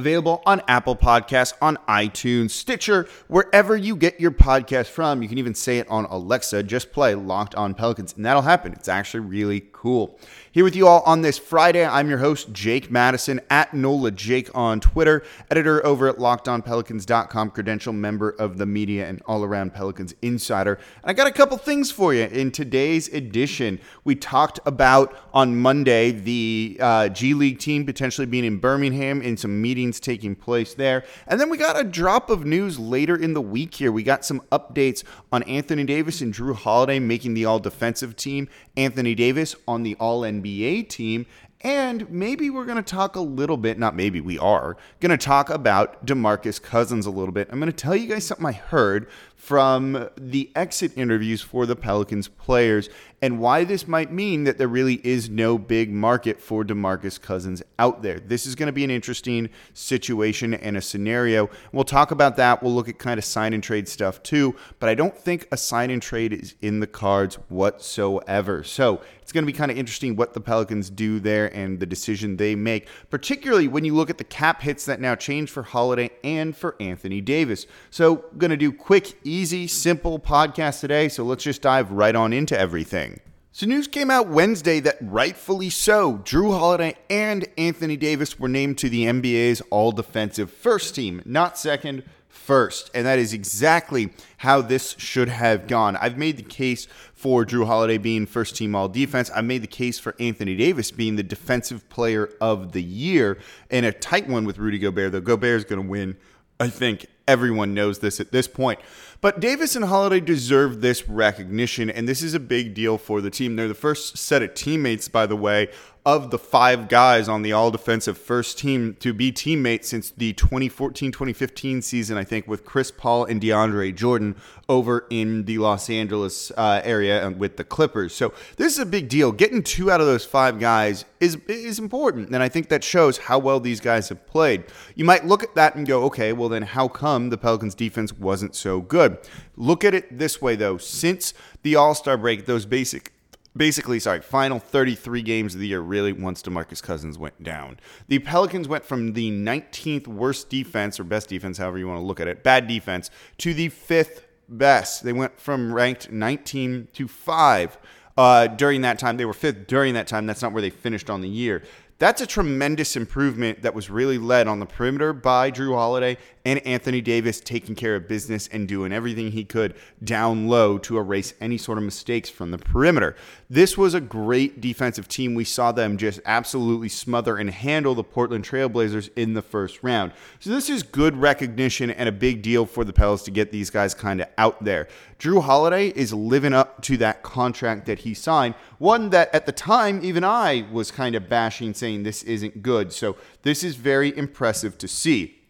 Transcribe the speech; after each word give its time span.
Available 0.00 0.42
on 0.46 0.62
Apple 0.66 0.96
Podcasts, 0.96 1.52
on 1.60 1.76
iTunes, 1.86 2.52
Stitcher, 2.52 3.06
wherever 3.28 3.76
you 3.76 3.94
get 3.94 4.18
your 4.18 4.30
podcast 4.30 4.86
from. 4.86 5.20
You 5.20 5.28
can 5.28 5.36
even 5.36 5.54
say 5.54 5.76
it 5.76 5.86
on 5.90 6.06
Alexa. 6.06 6.62
Just 6.62 6.90
play 6.90 7.14
Locked 7.14 7.54
On 7.54 7.74
Pelicans, 7.74 8.14
and 8.16 8.24
that'll 8.24 8.40
happen. 8.40 8.72
It's 8.72 8.88
actually 8.88 9.20
really 9.20 9.62
cool. 9.72 10.18
Here 10.52 10.64
with 10.64 10.74
you 10.74 10.88
all 10.88 11.02
on 11.06 11.22
this 11.22 11.38
Friday, 11.38 11.86
I'm 11.86 12.08
your 12.08 12.18
host, 12.18 12.52
Jake 12.52 12.90
Madison, 12.90 13.40
at 13.50 13.72
NOLA 13.72 14.10
Jake 14.10 14.50
on 14.52 14.80
Twitter, 14.80 15.22
editor 15.50 15.84
over 15.86 16.08
at 16.08 16.16
LockedOnPelicans.com, 16.16 17.50
credential 17.50 17.92
member 17.92 18.30
of 18.30 18.58
the 18.58 18.66
media 18.66 19.08
and 19.08 19.22
all 19.26 19.44
around 19.44 19.74
Pelicans 19.74 20.14
insider. 20.22 20.74
And 21.02 21.10
I 21.10 21.12
got 21.12 21.26
a 21.26 21.32
couple 21.32 21.56
things 21.56 21.90
for 21.90 22.12
you 22.14 22.24
in 22.24 22.50
today's 22.50 23.06
edition. 23.08 23.80
We 24.04 24.16
talked 24.16 24.58
about 24.66 25.16
on 25.32 25.56
Monday 25.56 26.10
the 26.10 26.78
uh, 26.80 27.08
G 27.10 27.34
League 27.34 27.58
team 27.58 27.86
potentially 27.86 28.26
being 28.26 28.44
in 28.44 28.58
Birmingham 28.58 29.22
in 29.22 29.36
some 29.36 29.62
meetings 29.62 29.89
taking 29.98 30.36
place 30.36 30.74
there. 30.74 31.04
And 31.26 31.40
then 31.40 31.50
we 31.50 31.56
got 31.56 31.80
a 31.80 31.82
drop 31.82 32.30
of 32.30 32.44
news 32.44 32.78
later 32.78 33.16
in 33.16 33.32
the 33.32 33.40
week 33.40 33.74
here. 33.74 33.90
We 33.90 34.02
got 34.02 34.24
some 34.24 34.42
updates 34.52 35.02
on 35.32 35.42
Anthony 35.44 35.84
Davis 35.84 36.20
and 36.20 36.32
Jrue 36.32 36.54
Holiday 36.54 37.00
making 37.00 37.34
the 37.34 37.46
all 37.46 37.58
defensive 37.58 38.14
team, 38.14 38.48
Anthony 38.76 39.14
Davis 39.14 39.56
on 39.66 39.82
the 39.82 39.96
all 39.96 40.20
NBA 40.20 40.88
team, 40.88 41.26
and 41.62 42.10
maybe 42.10 42.48
we're 42.48 42.64
going 42.64 42.82
to 42.82 42.82
talk 42.82 43.16
a 43.16 43.20
little 43.20 43.58
bit, 43.58 43.78
not 43.78 43.94
maybe, 43.94 44.20
we 44.20 44.38
are 44.38 44.76
going 45.00 45.10
to 45.10 45.18
talk 45.18 45.50
about 45.50 46.06
DeMarcus 46.06 46.60
Cousins 46.62 47.04
a 47.04 47.10
little 47.10 47.32
bit. 47.32 47.48
I'm 47.50 47.60
going 47.60 47.70
to 47.70 47.76
tell 47.76 47.94
you 47.94 48.06
guys 48.06 48.24
something 48.24 48.46
I 48.46 48.52
heard 48.52 49.08
from 49.40 50.10
the 50.18 50.50
exit 50.54 50.92
interviews 50.96 51.40
for 51.40 51.64
the 51.64 51.74
Pelicans 51.74 52.28
players 52.28 52.90
and 53.22 53.38
why 53.38 53.64
this 53.64 53.88
might 53.88 54.12
mean 54.12 54.44
that 54.44 54.58
there 54.58 54.68
really 54.68 55.00
is 55.04 55.28
no 55.28 55.58
big 55.58 55.90
market 55.90 56.40
for 56.40 56.62
DeMarcus 56.62 57.20
Cousins 57.20 57.62
out 57.78 58.02
there. 58.02 58.20
This 58.20 58.46
is 58.46 58.54
going 58.54 58.66
to 58.66 58.72
be 58.72 58.84
an 58.84 58.90
interesting 58.90 59.48
situation 59.74 60.54
and 60.54 60.76
a 60.76 60.82
scenario. 60.82 61.50
We'll 61.72 61.84
talk 61.84 62.10
about 62.10 62.36
that. 62.36 62.62
We'll 62.62 62.74
look 62.74 62.88
at 62.88 62.98
kind 62.98 63.18
of 63.18 63.24
sign 63.24 63.52
and 63.52 63.62
trade 63.62 63.88
stuff 63.88 64.22
too, 64.22 64.56
but 64.78 64.88
I 64.88 64.94
don't 64.94 65.16
think 65.16 65.48
a 65.50 65.56
sign 65.56 65.90
and 65.90 66.02
trade 66.02 66.32
is 66.32 66.54
in 66.60 66.80
the 66.80 66.86
cards 66.86 67.36
whatsoever. 67.48 68.62
So 68.62 69.02
it's 69.30 69.32
going 69.32 69.44
to 69.44 69.52
be 69.52 69.56
kind 69.56 69.70
of 69.70 69.78
interesting 69.78 70.16
what 70.16 70.34
the 70.34 70.40
Pelicans 70.40 70.90
do 70.90 71.20
there 71.20 71.54
and 71.54 71.78
the 71.78 71.86
decision 71.86 72.36
they 72.36 72.56
make, 72.56 72.88
particularly 73.10 73.68
when 73.68 73.84
you 73.84 73.94
look 73.94 74.10
at 74.10 74.18
the 74.18 74.24
cap 74.24 74.60
hits 74.62 74.86
that 74.86 75.00
now 75.00 75.14
change 75.14 75.50
for 75.50 75.62
Holiday 75.62 76.10
and 76.24 76.56
for 76.56 76.74
Anthony 76.80 77.20
Davis. 77.20 77.66
So, 77.90 78.24
going 78.38 78.50
to 78.50 78.56
do 78.56 78.72
quick, 78.72 79.14
easy, 79.30 79.66
simple 79.66 80.18
podcast 80.18 80.80
today. 80.80 81.08
So 81.08 81.24
let's 81.24 81.44
just 81.44 81.62
dive 81.62 81.92
right 81.92 82.14
on 82.14 82.32
into 82.32 82.58
everything. 82.58 83.20
So, 83.52 83.66
news 83.66 83.88
came 83.88 84.12
out 84.12 84.28
Wednesday 84.28 84.78
that 84.78 84.96
rightfully 85.00 85.70
so, 85.70 86.18
Jrue 86.18 86.56
Holiday 86.56 86.94
and 87.10 87.48
Anthony 87.58 87.96
Davis 87.96 88.38
were 88.38 88.48
named 88.48 88.78
to 88.78 88.88
the 88.88 89.06
NBA's 89.06 89.60
all 89.70 89.90
defensive 89.90 90.52
first 90.52 90.94
team, 90.94 91.20
not 91.24 91.58
second, 91.58 92.04
first. 92.28 92.90
And 92.94 93.06
that 93.06 93.18
is 93.18 93.32
exactly 93.32 94.12
how 94.38 94.62
this 94.62 94.94
should 94.98 95.28
have 95.28 95.66
gone. 95.66 95.96
I've 95.96 96.16
made 96.16 96.36
the 96.36 96.44
case 96.44 96.86
for 97.12 97.44
Jrue 97.44 97.66
Holiday 97.66 97.98
being 97.98 98.24
first 98.24 98.56
team 98.56 98.74
all 98.74 98.88
defense. 98.88 99.30
I 99.34 99.40
made 99.40 99.62
the 99.62 99.66
case 99.66 99.98
for 99.98 100.14
Anthony 100.20 100.56
Davis 100.56 100.92
being 100.92 101.16
the 101.16 101.22
defensive 101.22 101.88
player 101.88 102.30
of 102.40 102.70
the 102.70 102.82
year 102.82 103.38
in 103.68 103.84
a 103.84 103.92
tight 103.92 104.28
one 104.28 104.44
with 104.44 104.58
Rudy 104.58 104.78
Gobert, 104.78 105.10
though 105.10 105.20
Gobert 105.20 105.58
is 105.58 105.64
going 105.64 105.82
to 105.82 105.88
win, 105.88 106.16
I 106.60 106.68
think, 106.68 107.06
Everyone 107.30 107.74
knows 107.74 108.00
this 108.00 108.18
at 108.18 108.32
this 108.32 108.48
point. 108.48 108.80
But 109.20 109.38
Davis 109.38 109.76
and 109.76 109.84
Holiday 109.84 110.18
deserve 110.18 110.80
this 110.80 111.08
recognition, 111.08 111.88
and 111.88 112.08
this 112.08 112.22
is 112.22 112.34
a 112.34 112.40
big 112.40 112.74
deal 112.74 112.98
for 112.98 113.20
the 113.20 113.30
team. 113.30 113.54
They're 113.54 113.68
the 113.68 113.74
first 113.74 114.18
set 114.18 114.42
of 114.42 114.54
teammates, 114.54 115.06
by 115.08 115.26
the 115.26 115.36
way, 115.36 115.68
of 116.06 116.30
the 116.30 116.38
five 116.38 116.88
guys 116.88 117.28
on 117.28 117.42
the 117.42 117.52
all 117.52 117.70
defensive 117.70 118.16
first 118.16 118.58
team 118.58 118.96
to 119.00 119.12
be 119.12 119.30
teammates 119.30 119.88
since 119.88 120.10
the 120.10 120.32
2014 120.32 121.12
2015 121.12 121.82
season, 121.82 122.16
I 122.16 122.24
think, 122.24 122.48
with 122.48 122.64
Chris 122.64 122.90
Paul 122.90 123.26
and 123.26 123.40
DeAndre 123.40 123.94
Jordan 123.94 124.34
over 124.70 125.06
in 125.10 125.44
the 125.44 125.58
Los 125.58 125.90
Angeles 125.90 126.50
uh, 126.56 126.80
area 126.82 127.28
with 127.30 127.58
the 127.58 127.64
Clippers. 127.64 128.14
So 128.14 128.32
this 128.56 128.72
is 128.72 128.78
a 128.78 128.86
big 128.86 129.10
deal. 129.10 129.30
Getting 129.32 129.62
two 129.62 129.90
out 129.90 130.00
of 130.00 130.06
those 130.06 130.24
five 130.24 130.58
guys 130.58 131.04
is, 131.20 131.36
is 131.46 131.78
important, 131.78 132.30
and 132.30 132.42
I 132.42 132.48
think 132.48 132.70
that 132.70 132.82
shows 132.82 133.18
how 133.18 133.38
well 133.38 133.60
these 133.60 133.80
guys 133.80 134.08
have 134.08 134.26
played. 134.26 134.64
You 134.94 135.04
might 135.04 135.26
look 135.26 135.42
at 135.42 135.54
that 135.56 135.74
and 135.74 135.86
go, 135.86 136.04
okay, 136.04 136.32
well, 136.32 136.48
then 136.48 136.62
how 136.62 136.88
come 136.88 137.19
the 137.28 137.38
Pelicans 137.38 137.74
defense 137.74 138.12
wasn't 138.12 138.54
so 138.54 138.80
good? 138.80 139.18
Look 139.56 139.84
at 139.84 139.94
it 139.94 140.18
this 140.18 140.40
way, 140.40 140.56
though. 140.56 140.78
Since 140.78 141.34
the 141.62 141.76
All 141.76 141.94
Star 141.94 142.16
break, 142.16 142.46
those 142.46 142.64
basic 142.64 143.12
basically, 143.56 143.98
sorry, 143.98 144.20
final 144.20 144.58
33 144.58 145.22
games 145.22 145.54
of 145.54 145.60
the 145.60 145.68
year, 145.68 145.80
really, 145.80 146.12
once 146.12 146.42
DeMarcus 146.42 146.82
Cousins 146.82 147.18
went 147.18 147.42
down. 147.42 147.78
The 148.08 148.20
Pelicans 148.20 148.68
went 148.68 148.84
from 148.84 149.12
the 149.12 149.30
19th 149.30 150.06
worst 150.06 150.48
defense, 150.48 151.00
or 151.00 151.04
best 151.04 151.28
defense, 151.28 151.58
however 151.58 151.78
you 151.78 151.88
want 151.88 151.98
to 151.98 152.04
look 152.04 152.20
at 152.20 152.28
it, 152.28 152.42
bad 152.42 152.66
defense, 152.68 153.10
to 153.38 153.54
the 153.54 153.68
fifth 153.68 154.26
best. 154.48 155.04
They 155.04 155.12
went 155.12 155.38
from 155.38 155.72
ranked 155.72 156.10
19 156.10 156.88
to 156.92 157.08
5. 157.08 157.78
Uh, 158.16 158.46
during 158.48 158.82
that 158.82 158.98
time, 158.98 159.16
they 159.16 159.24
were 159.24 159.32
fifth 159.32 159.66
during 159.66 159.94
that 159.94 160.06
time. 160.06 160.26
That's 160.26 160.42
not 160.42 160.52
where 160.52 160.62
they 160.62 160.70
finished 160.70 161.08
on 161.08 161.20
the 161.20 161.28
year. 161.28 161.62
That's 162.00 162.22
a 162.22 162.26
tremendous 162.26 162.96
improvement 162.96 163.60
that 163.60 163.74
was 163.74 163.90
really 163.90 164.16
led 164.16 164.48
on 164.48 164.58
the 164.58 164.64
perimeter 164.64 165.12
by 165.12 165.50
Jrue 165.50 165.74
Holiday 165.74 166.16
and 166.46 166.58
Anthony 166.66 167.02
Davis 167.02 167.40
taking 167.40 167.74
care 167.74 167.94
of 167.94 168.08
business 168.08 168.48
and 168.50 168.66
doing 168.66 168.90
everything 168.90 169.32
he 169.32 169.44
could 169.44 169.74
down 170.02 170.48
low 170.48 170.78
to 170.78 170.96
erase 170.96 171.34
any 171.42 171.58
sort 171.58 171.76
of 171.76 171.84
mistakes 171.84 172.30
from 172.30 172.52
the 172.52 172.58
perimeter. 172.58 173.16
This 173.52 173.76
was 173.76 173.94
a 173.94 174.00
great 174.00 174.60
defensive 174.60 175.08
team. 175.08 175.34
We 175.34 175.42
saw 175.42 175.72
them 175.72 175.96
just 175.96 176.20
absolutely 176.24 176.88
smother 176.88 177.36
and 177.36 177.50
handle 177.50 177.96
the 177.96 178.04
Portland 178.04 178.44
Trailblazers 178.44 179.10
in 179.16 179.34
the 179.34 179.42
first 179.42 179.82
round. 179.82 180.12
So 180.38 180.50
this 180.50 180.70
is 180.70 180.84
good 180.84 181.16
recognition 181.16 181.90
and 181.90 182.08
a 182.08 182.12
big 182.12 182.42
deal 182.42 182.64
for 182.64 182.84
the 182.84 182.92
Pels 182.92 183.24
to 183.24 183.32
get 183.32 183.50
these 183.50 183.68
guys 183.68 183.92
kind 183.92 184.20
of 184.20 184.28
out 184.38 184.62
there. 184.62 184.86
Jrue 185.18 185.42
Holiday 185.42 185.88
is 185.88 186.14
living 186.14 186.52
up 186.52 186.80
to 186.82 186.96
that 186.98 187.24
contract 187.24 187.86
that 187.86 187.98
he 187.98 188.14
signed, 188.14 188.54
one 188.78 189.10
that 189.10 189.34
at 189.34 189.46
the 189.46 189.52
time 189.52 189.98
even 190.04 190.22
I 190.22 190.64
was 190.70 190.92
kind 190.92 191.16
of 191.16 191.28
bashing 191.28 191.74
saying 191.74 192.04
this 192.04 192.22
isn't 192.22 192.62
good. 192.62 192.92
So 192.92 193.16
this 193.42 193.64
is 193.64 193.74
very 193.74 194.16
impressive 194.16 194.78
to 194.78 194.86
see. 194.86 195.40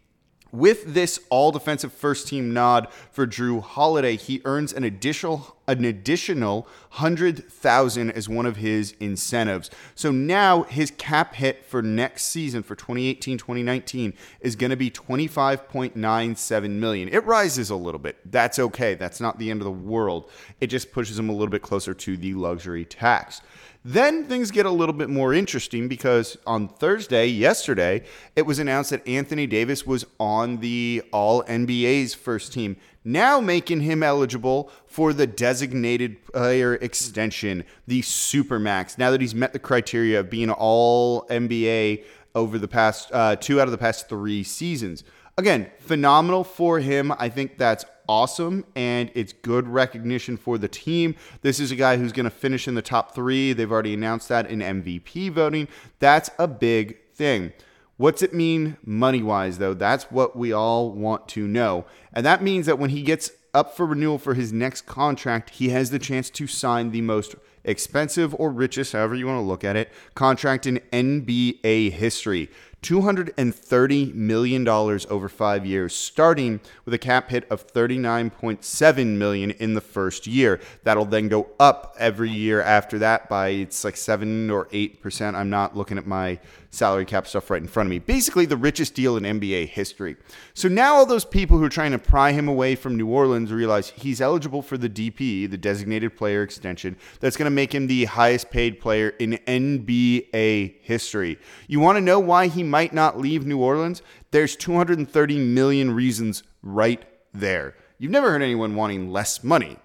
With 0.53 0.94
this 0.94 1.21
all 1.28 1.53
defensive 1.53 1.93
first 1.93 2.27
team 2.28 2.53
nod 2.53 2.88
for 3.12 3.27
Jrue 3.27 3.62
Holiday, 3.62 4.17
he 4.17 4.41
earns 4.44 4.72
an 4.72 4.84
additional 4.84 5.59
an 5.78 5.84
additional 5.84 6.62
100,000 6.92 8.10
as 8.10 8.28
one 8.28 8.47
of 8.47 8.56
his 8.56 8.94
incentives. 9.00 9.70
So 9.94 10.10
now 10.10 10.64
his 10.64 10.91
cap 10.92 11.34
hit 11.34 11.64
for 11.64 11.82
next 11.82 12.25
season 12.25 12.62
for 12.62 12.75
2018-2019 12.76 14.14
is 14.41 14.56
going 14.56 14.70
to 14.70 14.76
be 14.76 14.91
25.97 14.91 16.70
million. 16.70 17.08
It 17.08 17.25
rises 17.25 17.70
a 17.70 17.76
little 17.76 18.00
bit. 18.00 18.19
That's 18.31 18.58
okay. 18.58 18.94
That's 18.94 19.20
not 19.20 19.38
the 19.38 19.50
end 19.50 19.60
of 19.60 19.64
the 19.64 19.70
world. 19.70 20.31
It 20.60 20.66
just 20.69 20.92
pushes 20.92 21.19
him 21.19 21.28
a 21.28 21.32
little 21.32 21.48
bit 21.48 21.62
closer 21.62 21.94
to 21.94 22.16
the 22.16 22.34
luxury 22.34 22.84
tax. 22.84 23.40
Then 23.84 24.26
things 24.26 24.50
get 24.50 24.67
a 24.67 24.70
little 24.70 24.93
bit 24.93 25.08
more 25.08 25.32
interesting 25.32 25.88
because 25.88 26.37
on 26.46 26.69
Thursday, 26.69 27.26
yesterday, 27.26 28.02
it 28.37 28.43
was 28.43 28.58
announced 28.58 28.90
that 28.90 29.06
Anthony 29.08 29.46
Davis 29.46 29.87
was 29.87 30.05
on 30.19 30.58
the 30.58 31.02
All 31.12 31.43
NBA's 31.44 32.12
first 32.12 32.52
team, 32.52 32.76
now 33.05 33.41
making 33.41 33.81
him 33.81 34.02
eligible 34.02 34.70
for 34.87 35.12
the 35.12 35.26
designated 35.26 36.25
player 36.25 36.75
extension, 36.75 37.64
the 37.87 38.02
Supermax, 38.02 38.99
now 38.99 39.11
that 39.11 39.20
he's 39.20 39.35
met 39.35 39.52
the 39.52 39.58
criteria 39.58 40.20
of 40.20 40.31
being 40.31 40.50
All 40.50 41.26
NBA 41.29 42.05
over 42.35 42.58
the 42.58 42.69
past 42.69 43.11
uh, 43.12 43.37
two 43.37 43.61
out 43.61 43.67
of 43.67 43.73
the 43.73 43.79
past 43.79 44.08
three 44.08 44.43
seasons. 44.43 45.05
Again, 45.37 45.70
phenomenal 45.79 46.44
for 46.44 46.81
him. 46.81 47.12
I 47.19 47.29
think 47.29 47.56
that's 47.56 47.85
awesome 48.08 48.64
and 48.75 49.11
it's 49.14 49.32
good 49.32 49.69
recognition 49.69 50.37
for 50.37 50.58
the 50.58 50.69
team. 50.69 51.14
This 51.43 51.61
is 51.61 51.70
a 51.70 51.76
guy 51.76 51.96
who's 51.96 52.12
going 52.12 52.25
to 52.25 52.31
finish 52.31 52.67
in 52.67 52.75
the 52.75 52.82
top 52.82 53.14
three. 53.14 53.53
They've 53.53 53.70
already 53.70 53.94
announced 53.94 54.29
that 54.29 54.50
in 54.50 54.58
MVP 54.58 55.31
voting. 55.31 55.69
That's 56.00 56.29
a 56.38 56.49
big 56.49 56.99
thing. 57.14 57.53
What's 58.00 58.23
it 58.23 58.32
mean 58.32 58.79
money 58.82 59.23
wise, 59.23 59.58
though? 59.58 59.75
That's 59.75 60.05
what 60.05 60.35
we 60.35 60.55
all 60.55 60.91
want 60.91 61.29
to 61.29 61.47
know. 61.47 61.85
And 62.14 62.25
that 62.25 62.43
means 62.43 62.64
that 62.64 62.79
when 62.79 62.88
he 62.88 63.02
gets 63.02 63.31
up 63.52 63.76
for 63.76 63.85
renewal 63.85 64.17
for 64.17 64.32
his 64.32 64.55
next 64.55 64.87
contract, 64.87 65.50
he 65.50 65.69
has 65.69 65.91
the 65.91 65.99
chance 65.99 66.31
to 66.31 66.47
sign 66.47 66.93
the 66.93 67.02
most 67.02 67.35
expensive 67.62 68.35
or 68.37 68.50
richest, 68.50 68.94
however 68.94 69.14
you 69.14 69.26
want 69.26 69.37
to 69.37 69.47
look 69.47 69.64
at 69.64 69.76
it, 69.76 69.93
contract 70.14 70.67
in 70.67 70.81
NBA 70.91 71.93
history. 71.93 72.49
$230 72.82 74.15
million 74.15 74.67
over 74.67 75.29
five 75.29 75.67
years, 75.67 75.94
starting 75.94 76.61
with 76.85 76.94
a 76.94 76.99
cap 76.99 77.31
hit 77.31 77.50
of 77.50 77.67
39.7 77.67 79.06
million 79.17 79.50
in 79.53 79.75
the 79.75 79.81
first 79.81 80.27
year. 80.27 80.61
That'll 80.85 81.05
then 81.05 81.29
go 81.29 81.49
up 81.59 81.94
every 81.99 82.31
year 82.31 82.62
after 82.62 82.99
that 83.00 83.29
by 83.29 83.49
it's 83.49 83.85
like 83.85 83.97
7 83.97 84.50
or 84.50 84.67
8%. 84.67 85.35
I'm 85.35 85.50
not 85.50 85.77
looking 85.77 85.99
at 85.99 86.06
my 86.06 86.38
salary 86.71 87.05
cap 87.05 87.27
stuff 87.27 87.50
right 87.50 87.61
in 87.61 87.69
front 87.69 87.88
of 87.88 87.91
me. 87.91 87.99
Basically, 87.99 88.47
the 88.47 88.56
richest 88.56 88.94
deal 88.94 89.17
in 89.17 89.25
NBA 89.25 89.69
history. 89.69 90.17
So 90.55 90.69
now 90.69 90.94
all 90.94 91.06
those 91.06 91.25
people 91.25 91.59
who 91.59 91.65
are 91.65 91.71
trying 91.71 91.91
to 91.91 91.99
pry 91.99 92.32
him 92.32 92.49
away 92.49 92.77
from 92.77 92.97
New 92.97 93.09
Orleans 93.09 93.53
realize 93.53 93.91
he's 93.91 94.21
eligible 94.21 94.62
for 94.62 94.79
the 94.79 94.88
DP, 94.88 95.50
the 95.50 95.59
designated 95.59 96.17
player 96.17 96.43
extension, 96.43 96.97
that's 97.19 97.37
going 97.37 97.47
to 97.47 97.50
make 97.50 97.75
him 97.75 97.88
the 97.88 98.05
highest 98.05 98.50
paid 98.50 98.81
player 98.81 99.11
in 99.19 99.38
NBA 99.47 100.77
history. 100.81 101.38
You 101.67 101.81
want 101.81 101.97
to 101.97 102.00
know 102.00 102.21
why 102.21 102.47
he 102.47 102.62
might 102.70 102.93
not 102.93 103.19
leave 103.19 103.44
New 103.44 103.58
Orleans? 103.58 104.02
There's 104.31 104.56
230 104.56 105.38
million 105.38 105.90
reasons 105.90 106.43
right 106.62 107.02
there. 107.34 107.75
You've 107.99 108.12
never 108.12 108.31
heard 108.31 108.43
anyone 108.43 108.75
wanting 108.75 109.11
less 109.11 109.44
money. 109.44 109.78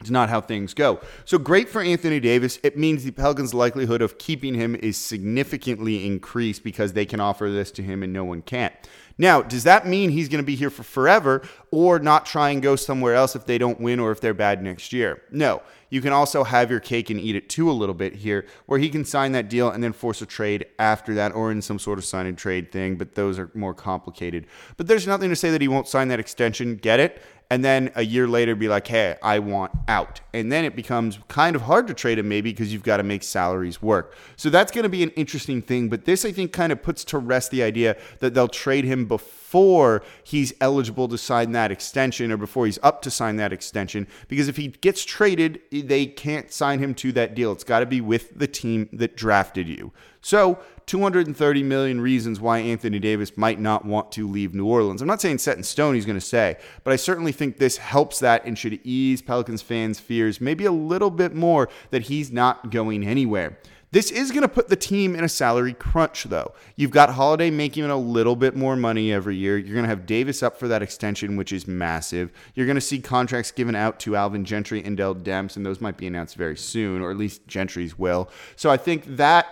It's 0.00 0.10
not 0.10 0.28
how 0.28 0.40
things 0.40 0.74
go. 0.74 1.00
So 1.24 1.38
great 1.38 1.68
for 1.68 1.80
Anthony 1.80 2.18
Davis. 2.18 2.58
It 2.62 2.76
means 2.76 3.04
the 3.04 3.12
Pelicans' 3.12 3.54
likelihood 3.54 4.02
of 4.02 4.18
keeping 4.18 4.54
him 4.54 4.74
is 4.74 4.96
significantly 4.96 6.04
increased 6.04 6.64
because 6.64 6.92
they 6.92 7.06
can 7.06 7.20
offer 7.20 7.48
this 7.48 7.70
to 7.72 7.82
him 7.82 8.02
and 8.02 8.12
no 8.12 8.24
one 8.24 8.42
can't. 8.42 8.74
Now, 9.16 9.40
does 9.40 9.62
that 9.64 9.86
mean 9.86 10.10
he's 10.10 10.28
going 10.28 10.42
to 10.42 10.46
be 10.46 10.56
here 10.56 10.70
for 10.70 10.82
forever 10.82 11.42
or 11.70 12.00
not 12.00 12.26
try 12.26 12.50
and 12.50 12.60
go 12.60 12.74
somewhere 12.74 13.14
else 13.14 13.36
if 13.36 13.46
they 13.46 13.56
don't 13.56 13.80
win 13.80 14.00
or 14.00 14.10
if 14.10 14.20
they're 14.20 14.34
bad 14.34 14.62
next 14.62 14.92
year? 14.92 15.22
No. 15.30 15.62
You 15.90 16.00
can 16.00 16.12
also 16.12 16.44
have 16.44 16.70
your 16.70 16.80
cake 16.80 17.10
and 17.10 17.20
eat 17.20 17.36
it 17.36 17.48
too 17.48 17.70
a 17.70 17.72
little 17.72 17.94
bit 17.94 18.16
here, 18.16 18.46
where 18.66 18.78
he 18.78 18.88
can 18.88 19.04
sign 19.04 19.32
that 19.32 19.48
deal 19.48 19.70
and 19.70 19.82
then 19.82 19.92
force 19.92 20.22
a 20.22 20.26
trade 20.26 20.66
after 20.78 21.14
that 21.14 21.34
or 21.34 21.50
in 21.50 21.62
some 21.62 21.78
sort 21.78 21.98
of 21.98 22.04
sign 22.04 22.26
and 22.26 22.38
trade 22.38 22.72
thing, 22.72 22.96
but 22.96 23.14
those 23.14 23.38
are 23.38 23.50
more 23.54 23.74
complicated. 23.74 24.46
But 24.76 24.86
there's 24.86 25.06
nothing 25.06 25.30
to 25.30 25.36
say 25.36 25.50
that 25.50 25.60
he 25.60 25.68
won't 25.68 25.88
sign 25.88 26.08
that 26.08 26.20
extension, 26.20 26.76
get 26.76 27.00
it? 27.00 27.22
and 27.50 27.64
then 27.64 27.92
a 27.94 28.02
year 28.02 28.26
later 28.26 28.54
be 28.54 28.68
like, 28.68 28.86
hey, 28.86 29.16
I 29.22 29.38
want 29.38 29.72
out. 29.86 30.20
And 30.32 30.50
then 30.50 30.64
it 30.64 30.74
becomes 30.74 31.18
kind 31.28 31.54
of 31.54 31.62
hard 31.62 31.86
to 31.88 31.94
trade 31.94 32.18
him 32.18 32.28
maybe 32.28 32.50
because 32.50 32.72
you've 32.72 32.82
got 32.82 32.96
to 32.96 33.02
make 33.02 33.22
salaries 33.22 33.82
work. 33.82 34.14
So 34.36 34.50
that's 34.50 34.72
going 34.72 34.84
to 34.84 34.88
be 34.88 35.02
an 35.02 35.10
interesting 35.10 35.62
thing. 35.62 35.88
But 35.88 36.04
this, 36.04 36.24
I 36.24 36.32
think, 36.32 36.52
kind 36.52 36.72
of 36.72 36.82
puts 36.82 37.04
to 37.04 37.18
rest 37.18 37.50
the 37.50 37.62
idea 37.62 37.96
that 38.20 38.34
they'll 38.34 38.48
trade 38.48 38.84
him 38.84 39.04
before 39.06 39.43
he's 40.24 40.52
eligible 40.60 41.08
to 41.08 41.18
sign 41.18 41.52
that 41.52 41.70
extension 41.70 42.32
or 42.32 42.36
before 42.36 42.66
he's 42.66 42.78
up 42.82 43.02
to 43.02 43.10
sign 43.10 43.36
that 43.36 43.52
extension. 43.52 44.06
Because 44.28 44.48
if 44.48 44.56
he 44.56 44.68
gets 44.68 45.04
traded, 45.04 45.60
they 45.70 46.06
can't 46.06 46.52
sign 46.52 46.78
him 46.78 46.94
to 46.96 47.12
that 47.12 47.34
deal. 47.34 47.52
It's 47.52 47.64
got 47.64 47.80
to 47.80 47.86
be 47.86 48.00
with 48.00 48.38
the 48.38 48.46
team 48.46 48.88
that 48.92 49.16
drafted 49.16 49.68
you. 49.68 49.92
So 50.20 50.58
230 50.86 51.62
million 51.62 52.00
reasons 52.00 52.40
why 52.40 52.58
Anthony 52.58 52.98
Davis 52.98 53.36
might 53.36 53.60
not 53.60 53.84
want 53.84 54.10
to 54.12 54.28
leave 54.28 54.54
New 54.54 54.66
Orleans. 54.66 55.00
I'm 55.00 55.08
not 55.08 55.20
saying 55.20 55.38
set 55.38 55.56
in 55.56 55.62
stone 55.62 55.94
he's 55.94 56.06
going 56.06 56.18
to 56.18 56.24
say, 56.24 56.56
but 56.82 56.92
I 56.92 56.96
certainly 56.96 57.32
think 57.32 57.58
this 57.58 57.76
helps 57.76 58.18
that 58.20 58.44
and 58.44 58.58
should 58.58 58.80
ease 58.84 59.22
Pelicans 59.22 59.62
fans' 59.62 60.00
fears 60.00 60.40
maybe 60.40 60.64
a 60.64 60.72
little 60.72 61.10
bit 61.10 61.34
more 61.34 61.68
that 61.90 62.02
he's 62.02 62.30
not 62.30 62.70
going 62.70 63.06
anywhere. 63.06 63.58
This 63.94 64.10
is 64.10 64.32
going 64.32 64.42
to 64.42 64.48
put 64.48 64.66
the 64.66 64.74
team 64.74 65.14
in 65.14 65.22
a 65.22 65.28
salary 65.28 65.72
crunch, 65.72 66.24
though. 66.24 66.52
You've 66.74 66.90
got 66.90 67.10
Holiday 67.10 67.48
making 67.48 67.84
a 67.84 67.96
little 67.96 68.34
bit 68.34 68.56
more 68.56 68.74
money 68.74 69.12
every 69.12 69.36
year. 69.36 69.56
You're 69.56 69.74
going 69.74 69.84
to 69.84 69.88
have 69.88 70.04
Davis 70.04 70.42
up 70.42 70.58
for 70.58 70.66
that 70.66 70.82
extension, 70.82 71.36
which 71.36 71.52
is 71.52 71.68
massive. 71.68 72.32
You're 72.56 72.66
going 72.66 72.74
to 72.74 72.80
see 72.80 73.00
contracts 73.00 73.52
given 73.52 73.76
out 73.76 74.00
to 74.00 74.16
Alvin 74.16 74.44
Gentry 74.44 74.82
and 74.82 74.96
Dell 74.96 75.14
Demps, 75.14 75.54
and 75.54 75.64
those 75.64 75.80
might 75.80 75.96
be 75.96 76.08
announced 76.08 76.34
very 76.34 76.56
soon, 76.56 77.02
or 77.02 77.12
at 77.12 77.16
least 77.16 77.46
Gentry's 77.46 77.96
will. 77.96 78.28
So 78.56 78.68
I 78.68 78.76
think 78.78 79.04
that 79.14 79.46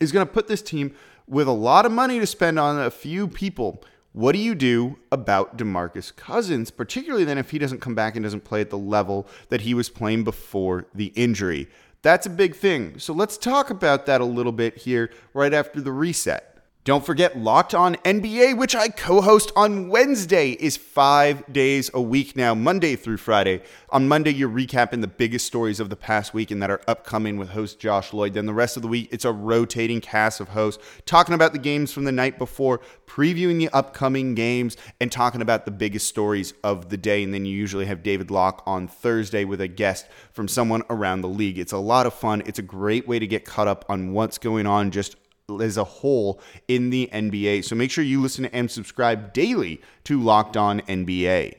is 0.00 0.10
going 0.10 0.26
to 0.26 0.32
put 0.32 0.48
this 0.48 0.60
team 0.60 0.96
with 1.28 1.46
a 1.46 1.52
lot 1.52 1.86
of 1.86 1.92
money 1.92 2.18
to 2.18 2.26
spend 2.26 2.58
on 2.58 2.80
a 2.80 2.90
few 2.90 3.28
people. 3.28 3.84
What 4.10 4.32
do 4.32 4.40
you 4.40 4.56
do 4.56 4.98
about 5.12 5.56
DeMarcus 5.56 6.16
Cousins, 6.16 6.72
particularly 6.72 7.22
then 7.22 7.38
if 7.38 7.50
he 7.50 7.60
doesn't 7.60 7.80
come 7.80 7.94
back 7.94 8.16
and 8.16 8.24
doesn't 8.24 8.42
play 8.42 8.60
at 8.60 8.70
the 8.70 8.76
level 8.76 9.28
that 9.50 9.60
he 9.60 9.72
was 9.72 9.88
playing 9.88 10.24
before 10.24 10.86
the 10.92 11.12
injury? 11.14 11.68
That's 12.02 12.26
a 12.26 12.30
big 12.30 12.56
thing. 12.56 12.98
So 12.98 13.12
let's 13.12 13.38
talk 13.38 13.70
about 13.70 14.06
that 14.06 14.20
a 14.20 14.24
little 14.24 14.52
bit 14.52 14.76
here 14.78 15.10
right 15.34 15.54
after 15.54 15.80
the 15.80 15.92
reset. 15.92 16.51
Don't 16.84 17.06
forget 17.06 17.38
Locked 17.38 17.76
On 17.76 17.94
NBA, 17.98 18.58
which 18.58 18.74
I 18.74 18.88
co 18.88 19.20
host 19.20 19.52
on 19.54 19.88
Wednesday, 19.88 20.50
is 20.50 20.76
five 20.76 21.44
days 21.52 21.92
a 21.94 22.02
week 22.02 22.34
now, 22.34 22.56
Monday 22.56 22.96
through 22.96 23.18
Friday. 23.18 23.62
On 23.90 24.08
Monday, 24.08 24.32
you're 24.32 24.48
recapping 24.48 25.00
the 25.00 25.06
biggest 25.06 25.46
stories 25.46 25.78
of 25.78 25.90
the 25.90 25.96
past 25.96 26.34
week 26.34 26.50
and 26.50 26.60
that 26.60 26.70
are 26.70 26.80
upcoming 26.88 27.36
with 27.36 27.50
host 27.50 27.78
Josh 27.78 28.12
Lloyd. 28.12 28.34
Then 28.34 28.46
the 28.46 28.52
rest 28.52 28.76
of 28.76 28.82
the 28.82 28.88
week, 28.88 29.08
it's 29.12 29.24
a 29.24 29.30
rotating 29.30 30.00
cast 30.00 30.40
of 30.40 30.48
hosts 30.48 30.82
talking 31.06 31.36
about 31.36 31.52
the 31.52 31.60
games 31.60 31.92
from 31.92 32.02
the 32.02 32.10
night 32.10 32.36
before, 32.36 32.80
previewing 33.06 33.60
the 33.60 33.68
upcoming 33.68 34.34
games, 34.34 34.76
and 35.00 35.12
talking 35.12 35.40
about 35.40 35.66
the 35.66 35.70
biggest 35.70 36.08
stories 36.08 36.52
of 36.64 36.88
the 36.88 36.96
day. 36.96 37.22
And 37.22 37.32
then 37.32 37.44
you 37.44 37.56
usually 37.56 37.86
have 37.86 38.02
David 38.02 38.28
Locke 38.28 38.60
on 38.66 38.88
Thursday 38.88 39.44
with 39.44 39.60
a 39.60 39.68
guest 39.68 40.08
from 40.32 40.48
someone 40.48 40.82
around 40.90 41.20
the 41.20 41.28
league. 41.28 41.60
It's 41.60 41.70
a 41.70 41.78
lot 41.78 42.06
of 42.06 42.14
fun. 42.14 42.42
It's 42.44 42.58
a 42.58 42.62
great 42.62 43.06
way 43.06 43.20
to 43.20 43.26
get 43.28 43.44
caught 43.44 43.68
up 43.68 43.84
on 43.88 44.12
what's 44.12 44.36
going 44.36 44.66
on 44.66 44.90
just 44.90 45.14
as 45.60 45.76
a 45.76 45.84
whole 45.84 46.40
in 46.68 46.90
the 46.90 47.08
NBA. 47.12 47.64
So 47.64 47.74
make 47.74 47.90
sure 47.90 48.04
you 48.04 48.20
listen 48.20 48.46
and 48.46 48.70
subscribe 48.70 49.32
daily 49.32 49.80
to 50.04 50.20
Locked 50.20 50.56
On 50.56 50.80
NBA. 50.82 51.56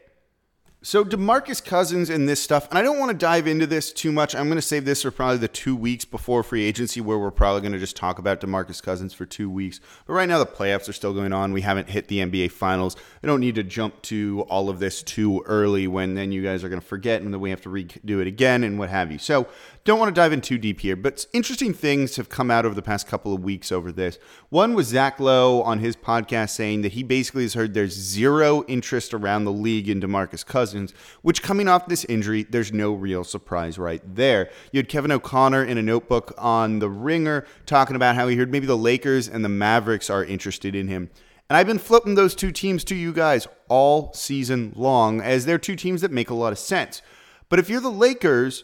So 0.85 1.05
DeMarcus 1.05 1.63
Cousins 1.63 2.09
and 2.09 2.27
this 2.27 2.43
stuff, 2.43 2.67
and 2.67 2.77
I 2.77 2.81
don't 2.81 2.99
want 2.99 3.09
to 3.09 3.17
dive 3.17 3.47
into 3.47 3.65
this 3.65 3.93
too 3.93 4.11
much. 4.11 4.35
I'm 4.35 4.47
going 4.47 4.57
to 4.57 4.61
save 4.61 4.83
this 4.83 5.03
for 5.03 5.11
probably 5.11 5.37
the 5.37 5.47
two 5.47 5.77
weeks 5.77 6.03
before 6.03 6.43
free 6.43 6.61
agency, 6.65 6.99
where 6.99 7.17
we're 7.17 7.31
probably 7.31 7.61
going 7.61 7.71
to 7.71 7.79
just 7.79 7.95
talk 7.95 8.19
about 8.19 8.41
DeMarcus 8.41 8.83
Cousins 8.83 9.13
for 9.13 9.25
two 9.25 9.49
weeks. 9.49 9.79
But 10.05 10.11
right 10.11 10.27
now, 10.27 10.39
the 10.39 10.45
playoffs 10.45 10.89
are 10.89 10.93
still 10.93 11.13
going 11.13 11.31
on. 11.31 11.53
We 11.53 11.61
haven't 11.61 11.89
hit 11.89 12.09
the 12.09 12.19
NBA 12.19 12.51
Finals. 12.51 12.97
I 13.23 13.27
don't 13.27 13.39
need 13.39 13.55
to 13.55 13.63
jump 13.63 14.01
to 14.03 14.41
all 14.49 14.67
of 14.67 14.79
this 14.79 15.01
too 15.03 15.41
early, 15.45 15.87
when 15.87 16.15
then 16.15 16.33
you 16.33 16.43
guys 16.43 16.65
are 16.65 16.69
going 16.69 16.81
to 16.81 16.85
forget, 16.85 17.21
and 17.21 17.33
then 17.33 17.39
we 17.39 17.51
have 17.51 17.61
to 17.61 17.69
redo 17.69 18.19
it 18.19 18.27
again 18.27 18.65
and 18.65 18.77
what 18.77 18.89
have 18.89 19.09
you. 19.09 19.19
So 19.19 19.47
don't 19.85 19.99
want 19.99 20.15
to 20.15 20.19
dive 20.19 20.31
in 20.31 20.39
too 20.39 20.57
deep 20.57 20.79
here, 20.79 20.95
but 20.95 21.25
interesting 21.33 21.73
things 21.73 22.15
have 22.15 22.29
come 22.29 22.49
out 22.49 22.65
over 22.65 22.73
the 22.73 22.81
past 22.81 23.05
couple 23.05 23.33
of 23.33 23.43
weeks 23.43 23.69
over 23.69 23.91
this. 23.91 24.17
One 24.47 24.75
was 24.75 24.87
Zach 24.87 25.19
Lowe 25.19 25.61
on 25.61 25.79
his 25.79 25.97
podcast 25.97 26.51
saying 26.51 26.83
that 26.83 26.93
he 26.93 27.03
basically 27.03 27.43
has 27.43 27.53
heard 27.53 27.73
there's 27.73 27.93
zero 27.93 28.63
interest 28.69 29.13
around 29.13 29.43
the 29.43 29.51
league 29.51 29.89
in 29.89 29.99
DeMarcus 29.99 30.45
Cousins, 30.45 30.93
which 31.21 31.43
coming 31.43 31.67
off 31.67 31.87
this 31.87 32.05
injury, 32.05 32.43
there's 32.43 32.71
no 32.71 32.93
real 32.93 33.25
surprise 33.25 33.77
right 33.77 34.01
there. 34.15 34.49
You 34.71 34.77
had 34.77 34.87
Kevin 34.87 35.11
O'Connor 35.11 35.65
in 35.65 35.77
a 35.77 35.83
notebook 35.83 36.33
on 36.37 36.79
The 36.79 36.89
Ringer 36.89 37.45
talking 37.65 37.97
about 37.97 38.15
how 38.15 38.29
he 38.29 38.37
heard 38.37 38.51
maybe 38.51 38.67
the 38.67 38.77
Lakers 38.77 39.27
and 39.27 39.43
the 39.43 39.49
Mavericks 39.49 40.09
are 40.09 40.23
interested 40.23 40.75
in 40.75 40.87
him. 40.87 41.09
And 41.49 41.57
I've 41.57 41.67
been 41.67 41.77
flipping 41.77 42.15
those 42.15 42.35
two 42.35 42.53
teams 42.53 42.85
to 42.85 42.95
you 42.95 43.11
guys 43.11 43.49
all 43.67 44.13
season 44.13 44.71
long 44.77 45.19
as 45.19 45.45
they're 45.45 45.57
two 45.57 45.75
teams 45.75 45.99
that 46.01 46.11
make 46.11 46.29
a 46.29 46.33
lot 46.33 46.53
of 46.53 46.59
sense. 46.59 47.01
But 47.49 47.59
if 47.59 47.69
you're 47.69 47.81
the 47.81 47.91
Lakers, 47.91 48.63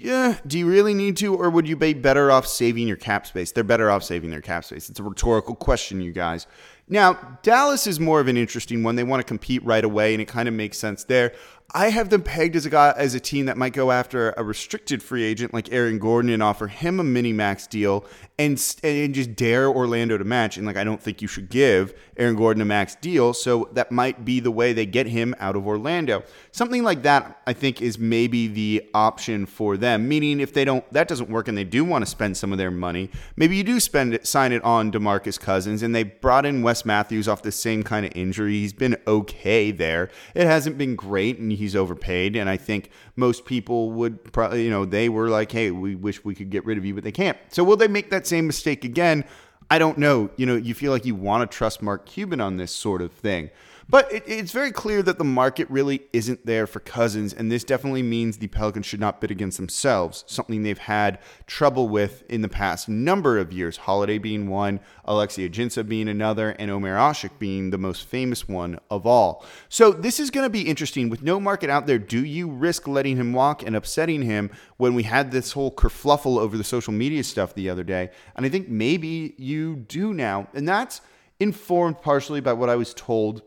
yeah, 0.00 0.38
do 0.46 0.58
you 0.58 0.68
really 0.68 0.94
need 0.94 1.16
to, 1.18 1.34
or 1.34 1.50
would 1.50 1.68
you 1.68 1.76
be 1.76 1.92
better 1.92 2.30
off 2.30 2.46
saving 2.46 2.86
your 2.86 2.96
cap 2.96 3.26
space? 3.26 3.50
They're 3.50 3.64
better 3.64 3.90
off 3.90 4.04
saving 4.04 4.30
their 4.30 4.40
cap 4.40 4.64
space. 4.64 4.88
It's 4.88 5.00
a 5.00 5.02
rhetorical 5.02 5.56
question, 5.56 6.00
you 6.00 6.12
guys. 6.12 6.46
Now, 6.88 7.38
Dallas 7.42 7.86
is 7.86 7.98
more 7.98 8.20
of 8.20 8.28
an 8.28 8.36
interesting 8.36 8.82
one. 8.82 8.96
They 8.96 9.04
want 9.04 9.20
to 9.20 9.24
compete 9.24 9.64
right 9.64 9.84
away, 9.84 10.14
and 10.14 10.22
it 10.22 10.28
kind 10.28 10.48
of 10.48 10.54
makes 10.54 10.78
sense 10.78 11.04
there. 11.04 11.32
I 11.74 11.90
have 11.90 12.08
them 12.08 12.22
pegged 12.22 12.56
as 12.56 12.64
a 12.64 12.70
guy 12.70 12.94
as 12.96 13.14
a 13.14 13.20
team 13.20 13.44
that 13.46 13.58
might 13.58 13.74
go 13.74 13.90
after 13.90 14.30
a 14.38 14.42
restricted 14.42 15.02
free 15.02 15.22
agent 15.22 15.52
like 15.52 15.70
Aaron 15.70 15.98
Gordon 15.98 16.30
and 16.30 16.42
offer 16.42 16.66
him 16.66 16.98
a 16.98 17.04
mini 17.04 17.34
max 17.34 17.66
deal 17.66 18.06
and 18.38 18.52
and 18.82 19.14
just 19.14 19.34
dare 19.34 19.68
Orlando 19.68 20.16
to 20.16 20.24
match. 20.24 20.56
And 20.56 20.66
like 20.66 20.76
I 20.76 20.84
don't 20.84 21.00
think 21.00 21.20
you 21.20 21.28
should 21.28 21.50
give 21.50 21.92
Aaron 22.16 22.36
Gordon 22.36 22.62
a 22.62 22.64
max 22.64 22.94
deal, 22.96 23.34
so 23.34 23.68
that 23.72 23.92
might 23.92 24.24
be 24.24 24.40
the 24.40 24.50
way 24.50 24.72
they 24.72 24.86
get 24.86 25.06
him 25.06 25.34
out 25.38 25.56
of 25.56 25.66
Orlando. 25.66 26.22
Something 26.52 26.82
like 26.82 27.02
that, 27.02 27.40
I 27.46 27.52
think, 27.52 27.82
is 27.82 27.98
maybe 27.98 28.48
the 28.48 28.88
option 28.94 29.46
for 29.46 29.76
them. 29.76 30.08
Meaning, 30.08 30.40
if 30.40 30.52
they 30.52 30.64
don't, 30.64 30.90
that 30.92 31.06
doesn't 31.08 31.30
work, 31.30 31.48
and 31.48 31.58
they 31.58 31.64
do 31.64 31.84
want 31.84 32.02
to 32.02 32.10
spend 32.10 32.36
some 32.36 32.50
of 32.52 32.58
their 32.58 32.70
money, 32.70 33.10
maybe 33.36 33.56
you 33.56 33.64
do 33.64 33.78
spend 33.78 34.14
it, 34.14 34.26
sign 34.26 34.52
it 34.52 34.62
on 34.64 34.90
Demarcus 34.90 35.38
Cousins, 35.38 35.82
and 35.82 35.94
they 35.94 36.02
brought 36.02 36.46
in 36.46 36.62
Wes 36.62 36.84
Matthews 36.84 37.28
off 37.28 37.42
the 37.42 37.52
same 37.52 37.82
kind 37.82 38.06
of 38.06 38.12
injury. 38.14 38.54
He's 38.54 38.72
been 38.72 38.96
okay 39.06 39.70
there. 39.70 40.10
It 40.34 40.46
hasn't 40.46 40.78
been 40.78 40.96
great, 40.96 41.38
and 41.38 41.52
he's 41.58 41.76
overpaid. 41.76 42.36
And 42.36 42.48
I 42.48 42.56
think 42.56 42.90
most 43.16 43.44
people 43.44 43.90
would 43.92 44.32
probably, 44.32 44.64
you 44.64 44.70
know, 44.70 44.84
they 44.84 45.08
were 45.08 45.28
like, 45.28 45.52
hey, 45.52 45.70
we 45.70 45.94
wish 45.94 46.24
we 46.24 46.34
could 46.34 46.50
get 46.50 46.64
rid 46.64 46.78
of 46.78 46.84
you, 46.84 46.94
but 46.94 47.04
they 47.04 47.12
can't. 47.12 47.36
So 47.50 47.62
will 47.62 47.76
they 47.76 47.88
make 47.88 48.10
that 48.10 48.26
same 48.26 48.46
mistake 48.46 48.84
again? 48.84 49.24
I 49.70 49.78
don't 49.78 49.98
know. 49.98 50.30
You 50.36 50.46
know, 50.46 50.56
you 50.56 50.74
feel 50.74 50.92
like 50.92 51.04
you 51.04 51.14
want 51.14 51.48
to 51.48 51.56
trust 51.56 51.82
Mark 51.82 52.06
Cuban 52.06 52.40
on 52.40 52.56
this 52.56 52.72
sort 52.72 53.02
of 53.02 53.12
thing. 53.12 53.50
But 53.90 54.12
it, 54.12 54.24
it's 54.26 54.52
very 54.52 54.70
clear 54.70 55.02
that 55.02 55.16
the 55.16 55.24
market 55.24 55.68
really 55.70 56.02
isn't 56.12 56.44
there 56.44 56.66
for 56.66 56.78
Cousins, 56.78 57.32
and 57.32 57.50
this 57.50 57.64
definitely 57.64 58.02
means 58.02 58.36
the 58.36 58.46
Pelicans 58.46 58.84
should 58.84 59.00
not 59.00 59.18
bid 59.18 59.30
against 59.30 59.56
themselves, 59.56 60.24
something 60.26 60.62
they've 60.62 60.76
had 60.76 61.18
trouble 61.46 61.88
with 61.88 62.22
in 62.28 62.42
the 62.42 62.50
past 62.50 62.88
number 62.88 63.38
of 63.38 63.50
years. 63.50 63.78
Holiday 63.78 64.18
being 64.18 64.48
one, 64.48 64.80
Alexis 65.06 65.48
Ajinça 65.48 65.88
being 65.88 66.06
another, 66.06 66.50
and 66.50 66.70
Omer 66.70 66.96
Asik 66.96 67.38
being 67.38 67.70
the 67.70 67.78
most 67.78 68.04
famous 68.04 68.46
one 68.46 68.78
of 68.90 69.06
all. 69.06 69.46
So 69.70 69.90
this 69.90 70.20
is 70.20 70.30
going 70.30 70.44
to 70.44 70.50
be 70.50 70.68
interesting. 70.68 71.08
With 71.08 71.22
no 71.22 71.40
market 71.40 71.70
out 71.70 71.86
there, 71.86 71.98
do 71.98 72.22
you 72.22 72.50
risk 72.50 72.86
letting 72.86 73.16
him 73.16 73.32
walk 73.32 73.62
and 73.62 73.74
upsetting 73.74 74.20
him 74.20 74.50
when 74.76 74.94
we 74.94 75.04
had 75.04 75.30
this 75.30 75.52
whole 75.52 75.72
kerfluffle 75.72 76.38
over 76.38 76.58
the 76.58 76.64
social 76.64 76.92
media 76.92 77.24
stuff 77.24 77.54
the 77.54 77.70
other 77.70 77.84
day? 77.84 78.10
And 78.36 78.44
I 78.44 78.50
think 78.50 78.68
maybe 78.68 79.34
you 79.38 79.76
do 79.76 80.12
now, 80.12 80.48
and 80.52 80.68
that's 80.68 81.00
informed 81.40 82.02
partially 82.02 82.40
by 82.40 82.52
what 82.52 82.68
I 82.68 82.76
was 82.76 82.92
told 82.92 83.42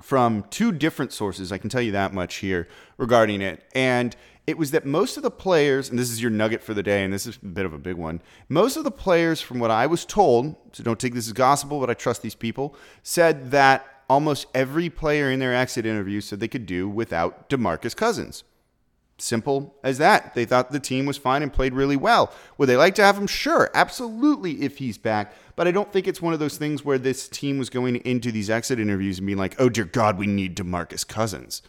from 0.00 0.44
two 0.50 0.72
different 0.72 1.12
sources. 1.12 1.52
I 1.52 1.58
can 1.58 1.70
tell 1.70 1.82
you 1.82 1.92
that 1.92 2.12
much 2.12 2.36
here 2.36 2.68
regarding 2.96 3.40
it. 3.42 3.62
And 3.74 4.16
it 4.46 4.58
was 4.58 4.70
that 4.72 4.84
most 4.84 5.16
of 5.16 5.22
the 5.22 5.30
players, 5.30 5.90
and 5.90 5.98
this 5.98 6.10
is 6.10 6.20
your 6.20 6.30
nugget 6.30 6.62
for 6.62 6.74
the 6.74 6.82
day, 6.82 7.04
and 7.04 7.12
this 7.12 7.26
is 7.26 7.38
a 7.42 7.46
bit 7.46 7.66
of 7.66 7.72
a 7.72 7.78
big 7.78 7.96
one. 7.96 8.20
Most 8.48 8.76
of 8.76 8.84
the 8.84 8.90
players, 8.90 9.40
from 9.40 9.60
what 9.60 9.70
I 9.70 9.86
was 9.86 10.04
told, 10.04 10.56
so 10.72 10.82
don't 10.82 10.98
take 10.98 11.14
this 11.14 11.26
as 11.26 11.32
gospel, 11.32 11.78
but 11.78 11.90
I 11.90 11.94
trust 11.94 12.22
these 12.22 12.34
people, 12.34 12.74
said 13.02 13.50
that 13.52 13.86
almost 14.08 14.46
every 14.54 14.90
player 14.90 15.30
in 15.30 15.38
their 15.38 15.54
exit 15.54 15.86
interview 15.86 16.20
said 16.20 16.40
they 16.40 16.48
could 16.48 16.66
do 16.66 16.88
without 16.88 17.48
DeMarcus 17.48 17.94
Cousins. 17.94 18.42
Simple 19.20 19.74
as 19.84 19.98
that. 19.98 20.34
They 20.34 20.44
thought 20.44 20.70
the 20.70 20.80
team 20.80 21.04
was 21.04 21.18
fine 21.18 21.42
and 21.42 21.52
played 21.52 21.74
really 21.74 21.96
well. 21.96 22.32
Would 22.58 22.66
they 22.66 22.76
like 22.76 22.94
to 22.96 23.02
have 23.02 23.18
him? 23.18 23.26
Sure, 23.26 23.70
absolutely, 23.74 24.62
if 24.62 24.78
he's 24.78 24.98
back. 24.98 25.34
But 25.56 25.68
I 25.68 25.72
don't 25.72 25.92
think 25.92 26.08
it's 26.08 26.22
one 26.22 26.32
of 26.32 26.40
those 26.40 26.56
things 26.56 26.84
where 26.84 26.98
this 26.98 27.28
team 27.28 27.58
was 27.58 27.68
going 27.68 27.96
into 27.96 28.32
these 28.32 28.48
exit 28.48 28.80
interviews 28.80 29.18
and 29.18 29.26
being 29.26 29.38
like, 29.38 29.56
oh, 29.58 29.68
dear 29.68 29.84
God, 29.84 30.16
we 30.16 30.26
need 30.26 30.56
DeMarcus 30.56 31.06
Cousins. 31.06 31.60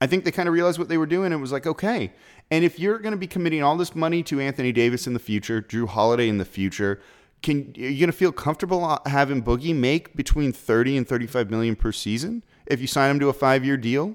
I 0.00 0.06
think 0.06 0.24
they 0.24 0.32
kind 0.32 0.48
of 0.48 0.54
realized 0.54 0.78
what 0.78 0.88
they 0.88 0.98
were 0.98 1.06
doing 1.06 1.26
and 1.26 1.34
it 1.34 1.38
was 1.38 1.52
like, 1.52 1.66
okay. 1.66 2.12
And 2.50 2.64
if 2.64 2.78
you're 2.78 2.98
going 2.98 3.12
to 3.12 3.18
be 3.18 3.26
committing 3.26 3.62
all 3.62 3.76
this 3.76 3.94
money 3.94 4.22
to 4.24 4.40
Anthony 4.40 4.72
Davis 4.72 5.06
in 5.06 5.14
the 5.14 5.20
future, 5.20 5.62
Jrue 5.62 5.88
Holiday 5.88 6.28
in 6.28 6.38
the 6.38 6.44
future, 6.44 7.00
can 7.42 7.74
are 7.76 7.80
you 7.80 8.00
going 8.00 8.10
to 8.10 8.12
feel 8.12 8.32
comfortable 8.32 8.98
having 9.06 9.42
Boogie 9.42 9.74
make 9.74 10.16
between 10.16 10.52
30 10.52 10.96
and 10.96 11.08
35 11.08 11.50
million 11.50 11.76
per 11.76 11.92
season 11.92 12.42
if 12.66 12.80
you 12.80 12.86
sign 12.86 13.10
him 13.10 13.20
to 13.20 13.28
a 13.28 13.34
5-year 13.34 13.76
deal? 13.76 14.14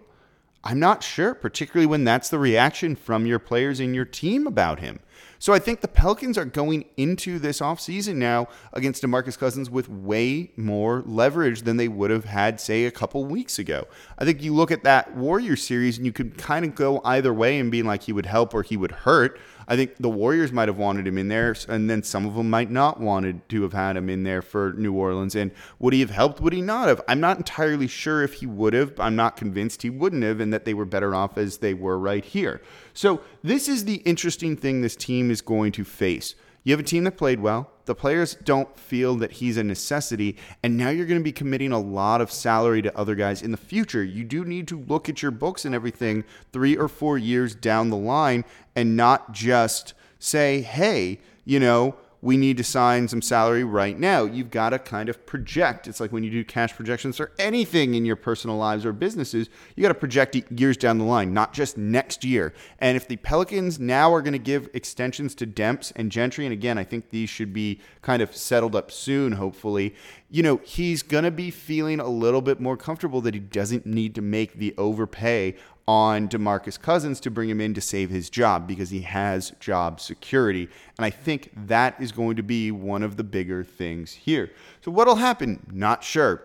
I'm 0.64 0.80
not 0.80 1.04
sure, 1.04 1.34
particularly 1.34 1.86
when 1.86 2.04
that's 2.04 2.30
the 2.30 2.40
reaction 2.40 2.96
from 2.96 3.26
your 3.26 3.40
players 3.40 3.80
in 3.80 3.94
your 3.94 4.06
team 4.06 4.46
about 4.46 4.80
him. 4.80 5.00
So 5.40 5.54
I 5.54 5.60
think 5.60 5.82
the 5.82 5.88
Pelicans 5.88 6.38
are 6.38 6.46
going 6.46 6.86
into 6.98 7.40
this 7.40 7.62
offseason 7.62 8.16
now 8.16 8.48
against 8.74 9.04
DeMarcus 9.04 9.38
Cousins 9.38 9.70
with 9.70 9.88
way 9.88 10.52
more 10.58 11.02
leverage 11.06 11.62
than 11.62 11.78
they 11.78 11.88
would 11.88 12.12
have 12.12 12.26
had, 12.26 12.60
say, 12.60 12.86
a 12.86 12.92
couple 12.92 13.24
weeks 13.26 13.58
ago. 13.58 13.88
I 14.18 14.26
think 14.26 14.44
you 14.44 14.54
look 14.54 14.72
at 14.72 14.84
that 14.84 15.16
Warrior 15.16 15.56
series 15.56 15.98
and 15.98 16.06
you 16.06 16.12
could 16.12 16.38
kind 16.38 16.66
of 16.66 16.76
go 16.76 17.02
either 17.06 17.34
way 17.34 17.58
and 17.58 17.72
being 17.72 17.86
like 17.86 18.04
he 18.04 18.14
would 18.14 18.26
help 18.26 18.54
or 18.54 18.64
he 18.64 18.76
would 18.76 18.92
hurt. 18.92 19.40
I 19.70 19.76
think 19.76 19.98
the 20.00 20.10
Warriors 20.10 20.52
might 20.52 20.68
have 20.68 20.80
wanted 20.80 21.06
him 21.06 21.20
in 21.20 21.28
there, 21.28 21.56
and 21.68 21.88
then 21.88 22.02
some 22.02 22.26
of 22.26 22.34
them 22.34 22.50
might 22.50 22.72
not 22.72 23.00
wanted 23.00 23.48
to 23.50 23.62
have 23.62 23.74
had 23.74 23.98
him 23.98 24.10
in 24.10 24.24
there 24.24 24.42
for 24.42 24.74
New 24.74 24.94
Orleans. 24.94 25.36
And 25.36 25.52
would 25.78 25.94
he 25.94 26.00
have 26.00 26.10
helped? 26.10 26.42
Would 26.42 26.54
he 26.54 26.62
not 26.62 26.88
have? 26.88 27.00
I'm 27.08 27.20
not 27.20 27.38
entirely 27.38 27.88
sure 27.88 28.24
if 28.24 28.34
he 28.34 28.48
would 28.48 28.74
have. 28.74 29.00
I'm 29.00 29.16
not 29.16 29.38
convinced 29.38 29.84
he 29.84 29.92
wouldn't 29.92 30.24
have, 30.24 30.40
and 30.40 30.52
that 30.52 30.66
they 30.66 30.74
were 30.74 30.86
better 30.86 31.14
off 31.14 31.38
as 31.38 31.60
they 31.60 31.76
were 31.76 32.00
right 32.00 32.26
here. 32.26 32.64
So 33.00 33.22
this 33.42 33.70
is 33.70 33.86
the 33.86 34.02
interesting 34.04 34.58
thing 34.58 34.82
this 34.82 34.98
team 34.98 35.32
is 35.32 35.40
going 35.40 35.72
to 35.72 35.86
face. 35.86 36.36
You 36.66 36.74
have 36.74 36.82
a 36.82 36.84
team 36.84 37.06
that 37.06 37.16
played 37.16 37.40
well. 37.40 37.72
The 37.86 37.96
players 37.96 38.36
don't 38.44 38.78
feel 38.78 39.16
that 39.16 39.32
he's 39.32 39.56
a 39.56 39.64
necessity. 39.64 40.36
And 40.64 40.76
now 40.76 40.90
you're 40.90 41.06
going 41.06 41.22
to 41.22 41.24
be 41.24 41.32
committing 41.32 41.72
a 41.72 41.80
lot 41.80 42.20
of 42.20 42.30
salary 42.30 42.82
to 42.82 42.98
other 42.98 43.16
guys 43.16 43.42
in 43.42 43.52
the 43.52 43.58
future. 43.58 44.04
You 44.04 44.26
do 44.26 44.44
need 44.44 44.68
to 44.68 44.82
look 44.82 45.08
at 45.08 45.22
your 45.22 45.32
books 45.32 45.64
and 45.64 45.74
everything 45.74 46.26
three 46.52 46.76
or 46.76 46.90
four 46.90 47.18
years 47.18 47.56
down 47.56 47.90
the 47.90 47.96
line 47.96 48.44
and 48.76 48.98
not 48.98 49.32
just 49.32 49.94
say, 50.20 50.60
hey, 50.60 51.22
you 51.46 51.62
know, 51.62 51.96
we 52.22 52.36
need 52.36 52.58
to 52.58 52.64
sign 52.64 53.08
some 53.08 53.22
salary 53.22 53.64
right 53.64 53.98
now. 53.98 54.24
You've 54.24 54.52
got 54.52 54.72
to 54.72 54.80
kind 54.80 55.08
of 55.08 55.26
project. 55.26 55.88
It's 55.88 56.00
like 56.00 56.12
when 56.12 56.24
you 56.24 56.30
do 56.30 56.44
cash 56.44 56.76
projections 56.76 57.20
or 57.20 57.32
anything 57.40 57.96
in 57.96 58.06
your 58.06 58.18
personal 58.18 58.58
lives 58.58 58.86
or 58.86 58.92
businesses, 58.92 59.50
you 59.76 59.82
got 59.82 59.90
to 59.90 59.94
project 59.94 60.36
years 60.52 60.76
down 60.76 60.98
the 60.98 61.06
line, 61.06 61.34
not 61.34 61.54
just 61.54 61.78
next 61.78 62.26
year. 62.26 62.54
And 62.80 62.98
if 62.98 63.08
the 63.08 63.18
Pelicans 63.18 63.80
now 63.80 64.14
are 64.14 64.22
going 64.22 64.34
to 64.34 64.40
give 64.40 64.70
extensions 64.74 65.34
to 65.36 65.48
Demps 65.48 65.94
and 65.96 66.12
Gentry, 66.12 66.46
and 66.46 66.54
again, 66.54 66.78
I 66.78 66.84
think 66.84 67.10
these 67.10 67.30
should 67.30 67.54
be 67.54 67.80
kind 68.02 68.22
of 68.22 68.36
settled 68.36 68.76
up 68.76 68.92
soon, 68.92 69.34
hopefully, 69.34 69.96
you 70.30 70.44
know, 70.44 70.58
he's 70.64 71.02
going 71.02 71.24
to 71.24 71.32
be 71.32 71.50
feeling 71.52 72.00
a 72.00 72.08
little 72.08 72.42
bit 72.42 72.60
more 72.60 72.78
comfortable 72.78 73.22
that 73.22 73.34
he 73.34 73.40
doesn't 73.40 73.86
need 73.86 74.14
to 74.16 74.22
make 74.22 74.56
the 74.56 74.76
overpay 74.78 75.56
on 75.90 76.28
DeMarcus 76.30 76.80
Cousins 76.80 77.20
to 77.20 77.32
bring 77.32 77.50
him 77.50 77.60
in 77.60 77.74
to 77.74 77.82
save 77.82 78.12
his 78.12 78.30
job 78.30 78.68
because 78.68 78.92
he 78.92 79.02
has 79.02 79.50
job 79.60 80.00
security. 80.00 80.70
And 81.00 81.04
I 81.04 81.10
think 81.10 81.50
that 81.66 82.00
is 82.00 82.12
going 82.12 82.36
to 82.36 82.44
be 82.44 82.70
one 82.70 83.02
of 83.02 83.18
the 83.18 83.24
bigger 83.24 83.64
things 83.64 84.12
here. 84.12 84.52
So, 84.82 84.92
what'll 84.92 85.16
happen? 85.16 85.66
Not 85.72 86.04
sure. 86.04 86.44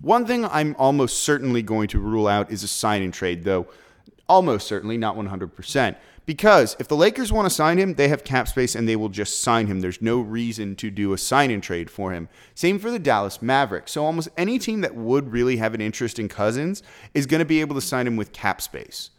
One 0.00 0.24
thing 0.24 0.46
I'm 0.46 0.74
almost 0.78 1.24
certainly 1.24 1.60
going 1.60 1.88
to 1.88 1.98
rule 1.98 2.26
out 2.26 2.50
is 2.50 2.62
a 2.62 2.68
sign 2.68 3.02
and 3.02 3.12
trade, 3.12 3.44
though 3.44 3.68
almost 4.30 4.66
certainly, 4.66 4.96
not 4.96 5.14
100%. 5.14 5.96
Because 6.30 6.76
if 6.78 6.86
the 6.86 6.94
Lakers 6.94 7.32
want 7.32 7.46
to 7.46 7.50
sign 7.52 7.76
him, 7.76 7.94
they 7.94 8.06
have 8.06 8.22
cap 8.22 8.46
space 8.46 8.76
and 8.76 8.88
they 8.88 8.94
will 8.94 9.08
just 9.08 9.40
sign 9.40 9.66
him. 9.66 9.80
There's 9.80 10.00
no 10.00 10.20
reason 10.20 10.76
to 10.76 10.88
do 10.88 11.12
a 11.12 11.18
sign 11.18 11.50
and 11.50 11.60
trade 11.60 11.90
for 11.90 12.12
him. 12.12 12.28
Same 12.54 12.78
for 12.78 12.88
the 12.88 13.00
Dallas 13.00 13.42
Mavericks. 13.42 13.90
So 13.90 14.04
almost 14.04 14.28
any 14.36 14.56
team 14.56 14.80
that 14.82 14.94
would 14.94 15.32
really 15.32 15.56
have 15.56 15.74
an 15.74 15.80
interest 15.80 16.20
in 16.20 16.28
Cousins 16.28 16.84
is 17.14 17.26
going 17.26 17.40
to 17.40 17.44
be 17.44 17.60
able 17.60 17.74
to 17.74 17.80
sign 17.80 18.06
him 18.06 18.16
with 18.16 18.32
cap 18.32 18.62
space. 18.62 19.10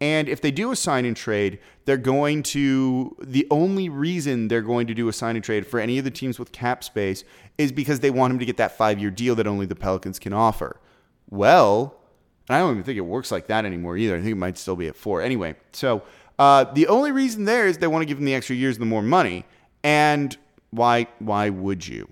And 0.00 0.28
if 0.28 0.40
they 0.40 0.52
do 0.52 0.70
a 0.70 0.76
sign 0.76 1.04
and 1.06 1.16
trade, 1.16 1.58
they're 1.86 1.96
going 1.96 2.44
to, 2.44 3.16
the 3.20 3.48
only 3.50 3.88
reason 3.88 4.46
they're 4.46 4.62
going 4.62 4.86
to 4.86 4.94
do 4.94 5.08
a 5.08 5.12
sign 5.12 5.34
and 5.34 5.44
trade 5.44 5.66
for 5.66 5.80
any 5.80 5.98
of 5.98 6.04
the 6.04 6.10
teams 6.12 6.38
with 6.38 6.52
cap 6.52 6.84
space 6.84 7.24
is 7.58 7.72
because 7.72 7.98
they 7.98 8.12
want 8.12 8.32
him 8.32 8.38
to 8.38 8.46
get 8.46 8.58
that 8.58 8.78
five 8.78 9.00
year 9.00 9.10
deal 9.10 9.34
that 9.34 9.48
only 9.48 9.66
the 9.66 9.74
Pelicans 9.74 10.20
can 10.20 10.32
offer. 10.32 10.80
Well, 11.28 11.96
I 12.48 12.58
don't 12.58 12.72
even 12.72 12.82
think 12.84 12.98
it 12.98 13.02
works 13.02 13.32
like 13.32 13.48
that 13.48 13.64
anymore 13.64 13.96
either. 13.96 14.14
I 14.14 14.18
think 14.18 14.32
it 14.32 14.36
might 14.36 14.56
still 14.56 14.76
be 14.76 14.88
at 14.88 14.94
four. 14.94 15.20
Anyway, 15.20 15.56
so 15.72 16.02
uh, 16.40 16.64
the 16.64 16.86
only 16.86 17.12
reason 17.12 17.44
there 17.44 17.66
is 17.66 17.76
they 17.76 17.86
want 17.86 18.00
to 18.00 18.06
give 18.06 18.16
him 18.16 18.24
the 18.24 18.34
extra 18.34 18.56
years 18.56 18.76
and 18.76 18.82
the 18.82 18.86
more 18.86 19.02
money. 19.02 19.44
And 19.84 20.34
why 20.70 21.06
why 21.18 21.50
would 21.50 21.86
you? 21.86 22.08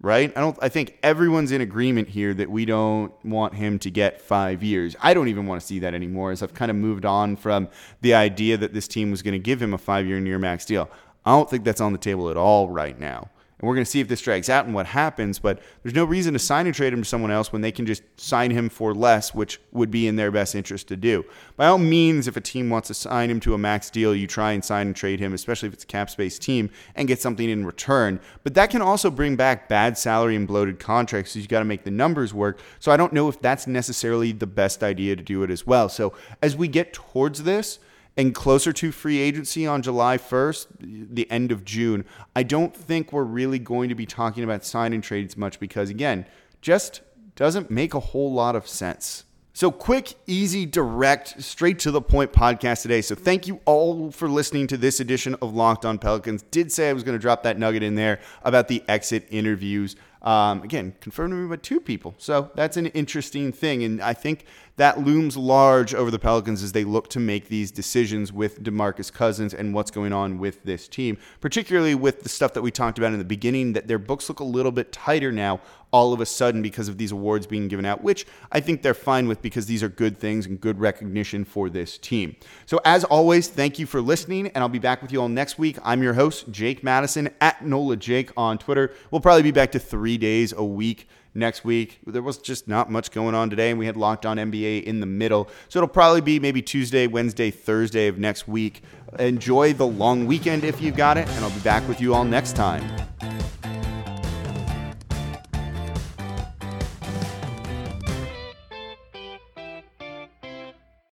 Right? 0.00 0.32
I 0.34 0.40
don't 0.40 0.58
I 0.62 0.70
think 0.70 0.98
everyone's 1.02 1.52
in 1.52 1.60
agreement 1.60 2.08
here 2.08 2.32
that 2.32 2.50
we 2.50 2.64
don't 2.64 3.12
want 3.26 3.54
him 3.54 3.78
to 3.80 3.90
get 3.90 4.22
5 4.22 4.62
years. 4.62 4.96
I 5.02 5.12
don't 5.12 5.28
even 5.28 5.46
want 5.46 5.60
to 5.60 5.66
see 5.66 5.80
that 5.80 5.92
anymore 5.92 6.30
as 6.30 6.42
I've 6.42 6.54
kind 6.54 6.70
of 6.70 6.78
moved 6.78 7.04
on 7.04 7.36
from 7.36 7.68
the 8.00 8.14
idea 8.14 8.56
that 8.56 8.72
this 8.72 8.88
team 8.88 9.10
was 9.10 9.20
going 9.20 9.32
to 9.32 9.38
give 9.38 9.60
him 9.60 9.74
a 9.74 9.78
5-year 9.78 10.18
near 10.18 10.38
max 10.38 10.64
deal. 10.64 10.88
I 11.26 11.32
don't 11.32 11.50
think 11.50 11.64
that's 11.64 11.82
on 11.82 11.92
the 11.92 11.98
table 11.98 12.30
at 12.30 12.38
all 12.38 12.70
right 12.70 12.98
now. 12.98 13.28
And 13.58 13.66
we're 13.66 13.74
going 13.74 13.86
to 13.86 13.90
see 13.90 14.00
if 14.00 14.08
this 14.08 14.20
drags 14.20 14.50
out 14.50 14.66
and 14.66 14.74
what 14.74 14.84
happens. 14.86 15.38
But 15.38 15.62
there's 15.82 15.94
no 15.94 16.04
reason 16.04 16.34
to 16.34 16.38
sign 16.38 16.66
and 16.66 16.74
trade 16.74 16.92
him 16.92 17.02
to 17.02 17.08
someone 17.08 17.30
else 17.30 17.52
when 17.52 17.62
they 17.62 17.72
can 17.72 17.86
just 17.86 18.02
sign 18.20 18.50
him 18.50 18.68
for 18.68 18.92
less, 18.94 19.34
which 19.34 19.58
would 19.72 19.90
be 19.90 20.06
in 20.06 20.16
their 20.16 20.30
best 20.30 20.54
interest 20.54 20.88
to 20.88 20.96
do. 20.96 21.24
By 21.56 21.68
all 21.68 21.78
means, 21.78 22.28
if 22.28 22.36
a 22.36 22.40
team 22.42 22.68
wants 22.68 22.88
to 22.88 22.94
sign 22.94 23.30
him 23.30 23.40
to 23.40 23.54
a 23.54 23.58
max 23.58 23.88
deal, 23.88 24.14
you 24.14 24.26
try 24.26 24.52
and 24.52 24.62
sign 24.62 24.88
and 24.88 24.94
trade 24.94 25.20
him, 25.20 25.32
especially 25.32 25.68
if 25.68 25.72
it's 25.72 25.84
a 25.84 25.86
cap 25.86 26.10
space 26.10 26.38
team, 26.38 26.68
and 26.94 27.08
get 27.08 27.20
something 27.20 27.48
in 27.48 27.64
return. 27.64 28.20
But 28.44 28.52
that 28.54 28.68
can 28.68 28.82
also 28.82 29.10
bring 29.10 29.36
back 29.36 29.70
bad 29.70 29.96
salary 29.96 30.36
and 30.36 30.46
bloated 30.46 30.78
contracts. 30.78 31.32
So 31.32 31.38
you 31.38 31.46
got 31.46 31.60
to 31.60 31.64
make 31.64 31.84
the 31.84 31.90
numbers 31.90 32.34
work. 32.34 32.60
So 32.78 32.92
I 32.92 32.98
don't 32.98 33.14
know 33.14 33.28
if 33.28 33.40
that's 33.40 33.66
necessarily 33.66 34.32
the 34.32 34.46
best 34.46 34.82
idea 34.82 35.16
to 35.16 35.22
do 35.22 35.42
it 35.42 35.50
as 35.50 35.66
well. 35.66 35.88
So 35.88 36.12
as 36.42 36.56
we 36.56 36.68
get 36.68 36.92
towards 36.92 37.44
this, 37.44 37.78
and 38.16 38.34
closer 38.34 38.72
to 38.72 38.92
free 38.92 39.18
agency 39.18 39.66
on 39.66 39.82
July 39.82 40.16
1st, 40.16 40.66
the 41.14 41.30
end 41.30 41.52
of 41.52 41.64
June, 41.64 42.04
I 42.34 42.42
don't 42.42 42.74
think 42.74 43.12
we're 43.12 43.24
really 43.24 43.58
going 43.58 43.88
to 43.90 43.94
be 43.94 44.06
talking 44.06 44.42
about 44.42 44.64
signing 44.64 45.02
trades 45.02 45.36
much 45.36 45.60
because, 45.60 45.90
again, 45.90 46.26
just 46.62 47.02
doesn't 47.34 47.70
make 47.70 47.94
a 47.94 48.00
whole 48.00 48.32
lot 48.32 48.56
of 48.56 48.66
sense. 48.66 49.24
So, 49.52 49.70
quick, 49.70 50.14
easy, 50.26 50.66
direct, 50.66 51.42
straight 51.42 51.78
to 51.80 51.90
the 51.90 52.02
point 52.02 52.32
podcast 52.32 52.82
today. 52.82 53.00
So, 53.00 53.14
thank 53.14 53.46
you 53.46 53.60
all 53.64 54.10
for 54.10 54.28
listening 54.28 54.66
to 54.66 54.76
this 54.76 55.00
edition 55.00 55.34
of 55.40 55.54
Locked 55.54 55.86
On 55.86 55.98
Pelicans. 55.98 56.42
Did 56.50 56.70
say 56.70 56.90
I 56.90 56.92
was 56.92 57.02
going 57.02 57.16
to 57.16 57.22
drop 57.22 57.42
that 57.44 57.58
nugget 57.58 57.82
in 57.82 57.94
there 57.94 58.20
about 58.42 58.68
the 58.68 58.82
exit 58.86 59.26
interviews. 59.30 59.96
Um, 60.26 60.62
again, 60.62 60.94
confirmed 61.00 61.30
to 61.30 61.36
me 61.36 61.48
by 61.48 61.56
two 61.56 61.80
people. 61.80 62.14
So, 62.18 62.50
that's 62.54 62.76
an 62.76 62.86
interesting 62.86 63.52
thing. 63.52 63.84
And 63.84 64.02
I 64.02 64.12
think 64.12 64.44
that 64.76 65.00
looms 65.00 65.36
large 65.36 65.94
over 65.94 66.10
the 66.10 66.18
Pelicans 66.18 66.62
as 66.62 66.72
they 66.72 66.84
look 66.84 67.08
to 67.10 67.20
make 67.20 67.48
these 67.48 67.70
decisions 67.70 68.32
with 68.32 68.62
DeMarcus 68.62 69.10
Cousins 69.12 69.54
and 69.54 69.72
what's 69.72 69.90
going 69.90 70.12
on 70.12 70.38
with 70.38 70.64
this 70.64 70.88
team, 70.88 71.16
particularly 71.40 71.94
with 71.94 72.22
the 72.22 72.28
stuff 72.28 72.52
that 72.54 72.62
we 72.62 72.70
talked 72.70 72.98
about 72.98 73.12
in 73.12 73.18
the 73.18 73.24
beginning, 73.24 73.72
that 73.72 73.88
their 73.88 73.98
books 73.98 74.28
look 74.28 74.40
a 74.40 74.44
little 74.44 74.72
bit 74.72 74.92
tighter 74.92 75.32
now 75.32 75.60
all 75.92 76.12
of 76.12 76.20
a 76.20 76.26
sudden 76.26 76.60
because 76.60 76.88
of 76.88 76.98
these 76.98 77.12
awards 77.12 77.46
being 77.46 77.68
given 77.68 77.86
out, 77.86 78.02
which 78.02 78.26
I 78.52 78.60
think 78.60 78.82
they're 78.82 78.92
fine 78.92 79.28
with 79.28 79.40
because 79.40 79.64
these 79.64 79.82
are 79.82 79.88
good 79.88 80.18
things 80.18 80.44
and 80.44 80.60
good 80.60 80.78
recognition 80.78 81.44
for 81.44 81.70
this 81.70 81.96
team. 81.96 82.36
So, 82.66 82.80
as 82.84 83.04
always, 83.04 83.48
thank 83.48 83.78
you 83.78 83.86
for 83.86 84.02
listening, 84.02 84.48
and 84.48 84.58
I'll 84.58 84.68
be 84.68 84.78
back 84.78 85.00
with 85.00 85.10
you 85.10 85.22
all 85.22 85.28
next 85.28 85.58
week. 85.58 85.78
I'm 85.82 86.02
your 86.02 86.12
host, 86.12 86.50
Jake 86.50 86.82
Madison, 86.82 87.30
at 87.40 87.64
NOLA 87.64 87.96
Jake 87.96 88.30
on 88.36 88.58
Twitter. 88.58 88.92
We'll 89.10 89.22
probably 89.22 89.42
be 89.42 89.52
back 89.52 89.72
to 89.72 89.78
three 90.16 90.28
days 90.28 90.54
a 90.56 90.64
week 90.64 91.08
next 91.34 91.62
week. 91.62 91.98
There 92.06 92.22
was 92.22 92.38
just 92.38 92.66
not 92.66 92.90
much 92.90 93.10
going 93.10 93.34
on 93.34 93.50
today, 93.50 93.68
and 93.68 93.78
we 93.78 93.84
had 93.84 93.96
Locked 93.96 94.24
On 94.24 94.38
NBA 94.38 94.84
in 94.84 95.00
the 95.00 95.06
middle. 95.06 95.48
So 95.68 95.78
it'll 95.78 95.88
probably 95.88 96.22
be 96.22 96.40
maybe 96.40 96.62
Tuesday, 96.62 97.06
Wednesday, 97.06 97.50
Thursday 97.50 98.08
of 98.08 98.18
next 98.18 98.48
week. 98.48 98.82
Enjoy 99.18 99.74
the 99.74 99.86
long 99.86 100.26
weekend 100.26 100.64
if 100.64 100.80
you've 100.80 100.96
got 100.96 101.18
it, 101.18 101.28
and 101.28 101.44
I'll 101.44 101.50
be 101.50 101.60
back 101.60 101.86
with 101.86 102.00
you 102.00 102.14
all 102.14 102.24
next 102.24 102.56
time. 102.56 102.82